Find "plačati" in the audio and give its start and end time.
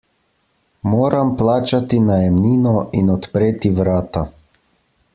1.41-2.01